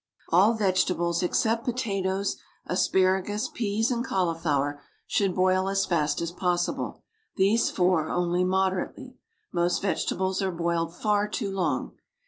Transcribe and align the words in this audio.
All 0.29 0.55
vegetables 0.55 1.21
except 1.21 1.63
potatoes, 1.63 2.37
asparagus, 2.65 3.47
peas, 3.47 3.91
and 3.91 4.03
cauliflower 4.03 4.81
should 5.05 5.35
boil 5.35 5.69
as 5.69 5.85
fast 5.85 6.21
as 6.21 6.31
possible; 6.31 7.03
these 7.35 7.69
four 7.69 8.09
only 8.09 8.43
moderately. 8.43 9.19
Most 9.51 9.79
vegetables 9.79 10.41
are 10.41 10.51
boiled 10.51 10.95
far 10.95 11.27
too 11.27 11.51
long. 11.51 11.91